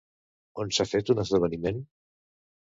[0.63, 1.85] On s'ha fet un esdeveniment?